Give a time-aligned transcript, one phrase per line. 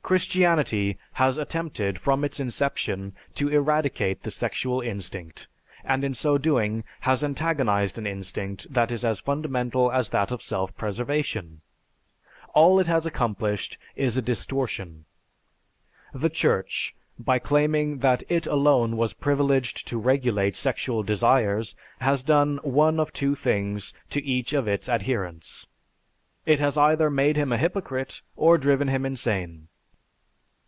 [0.00, 5.48] Christianity has attempted from its inception to eradicate the sexual instinct
[5.84, 10.40] and in so doing has antagonized an instinct that is as fundamental as that of
[10.40, 11.60] self preservation.
[12.54, 15.04] All it has accomplished is a distortion.
[16.14, 22.56] The church, by claiming that it alone was privileged to regulate sexual desires, has done
[22.62, 25.66] one of two things to each of its adherents.
[26.46, 29.68] It has either made him a hypocrite or driven him insane.